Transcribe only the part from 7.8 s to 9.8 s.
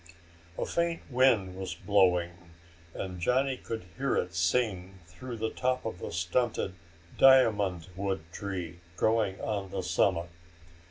wood tree growing on